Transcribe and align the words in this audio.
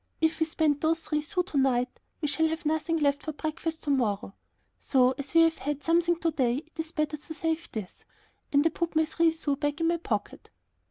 If 0.19 0.39
we 0.39 0.47
spend 0.47 0.81
those 0.81 0.99
three 0.99 1.21
sous 1.21 1.45
to 1.45 1.59
night, 1.59 1.99
we 2.21 2.27
shall 2.27 2.47
have 2.47 2.65
nothing 2.65 2.97
left 2.97 3.21
for 3.21 3.33
breakfast 3.33 3.83
to 3.83 3.91
morrow. 3.91 4.33
So, 4.79 5.11
as 5.15 5.35
we 5.35 5.41
have 5.41 5.59
had 5.59 5.83
something 5.83 6.15
to 6.21 6.31
day, 6.31 6.55
it 6.65 6.79
is 6.79 6.91
better 6.91 7.17
to 7.17 7.33
save 7.35 7.71
this." 7.71 8.03
And 8.51 8.65
I 8.65 8.71
put 8.71 8.95
my 8.95 9.05
three 9.05 9.29
sous 9.29 9.57
back 9.59 9.79
in 9.79 9.89
my 9.89 9.97
pocket. 9.97 10.49